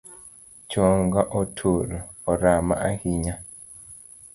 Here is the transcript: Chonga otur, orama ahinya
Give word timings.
Chonga 0.71 1.21
otur, 1.39 1.87
orama 2.31 2.75
ahinya 2.89 3.35